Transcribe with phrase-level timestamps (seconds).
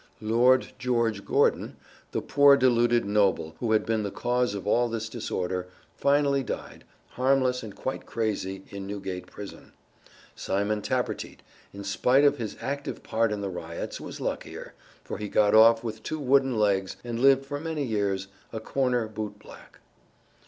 [0.23, 1.77] Lord George Gordon,
[2.11, 6.85] the poor deluded noble who had been the cause of all this disorder, finally died,
[7.09, 9.73] harmless and quite crazy, in Newgate Prison.
[10.35, 11.41] Simon Tappertit,
[11.71, 15.83] in spite of his active part in the riots, was luckier, for he got off
[15.83, 19.81] with two wooden legs and lived for many years, a corner boot black.